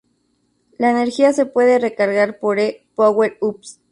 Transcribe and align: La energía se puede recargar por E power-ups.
La 0.79 0.89
energía 0.89 1.31
se 1.31 1.45
puede 1.45 1.77
recargar 1.77 2.39
por 2.39 2.57
E 2.57 2.87
power-ups. 2.95 3.81